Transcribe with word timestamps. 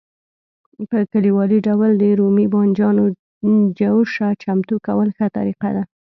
په 0.89 0.97
کلیوالي 1.11 1.59
ډول 1.67 1.91
د 2.01 2.03
رومي 2.19 2.45
بانجانو 2.53 3.05
جوشه 3.79 4.29
چمتو 4.41 4.75
کول 4.85 5.09
ښه 5.17 5.27
طریقه 5.37 5.69
ده. 5.75 5.83